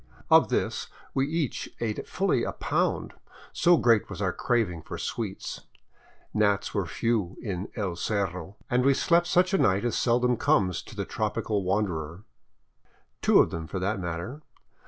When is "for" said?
4.81-4.97, 13.67-13.77